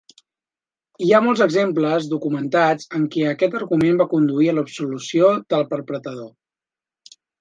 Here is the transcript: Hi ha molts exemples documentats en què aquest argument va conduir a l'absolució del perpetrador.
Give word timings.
Hi 1.07 1.09
ha 1.11 1.19
molts 1.25 1.41
exemples 1.45 2.07
documentats 2.13 2.89
en 2.99 3.03
què 3.17 3.27
aquest 3.33 3.57
argument 3.61 3.99
va 4.03 4.07
conduir 4.15 4.49
a 4.55 4.57
l'absolució 4.59 5.31
del 5.57 5.69
perpetrador. 5.75 6.31